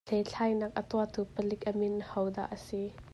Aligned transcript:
Hlethlainak 0.09 0.71
a 0.79 0.81
tuahtu 0.93 1.21
palik 1.35 1.61
a 1.69 1.71
min 1.79 1.95
hodah 2.09 2.47
a 2.55 2.57
si? 2.67 2.81